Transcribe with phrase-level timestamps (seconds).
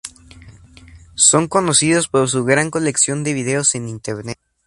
[1.13, 4.39] Son conocidos por su gran colección de vídeos en Internet.